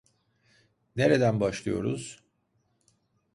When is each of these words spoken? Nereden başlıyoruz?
Nereden 0.95 1.39
başlıyoruz? 1.39 2.23